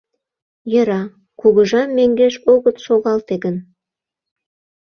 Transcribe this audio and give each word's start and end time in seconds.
Йӧра, 0.71 1.01
кугыжам 1.39 1.89
мӧҥгеш 1.97 2.35
огыт 2.53 2.77
шогалте 2.85 3.35
гын. 3.43 3.55